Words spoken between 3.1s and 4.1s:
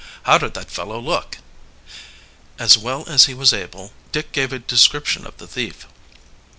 he was able,